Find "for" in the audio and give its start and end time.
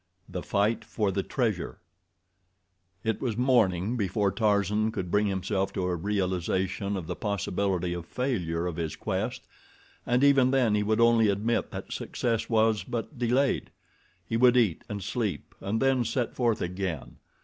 0.83-1.11